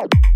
[0.00, 0.29] out.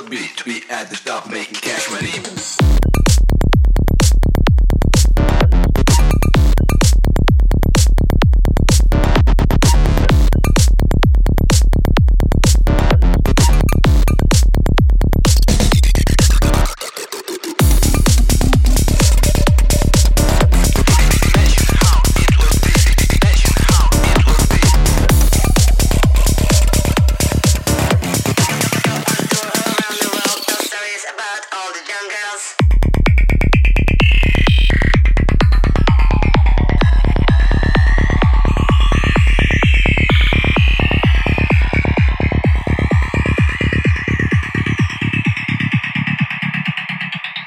[0.00, 2.89] We be to at the stop making cash money.